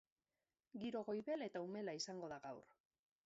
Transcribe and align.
Giro 0.83 1.03
goibel 1.09 1.45
eta 1.49 1.63
umela 1.67 1.95
izango 2.01 2.31
da 2.35 2.43
gaur. 2.49 2.65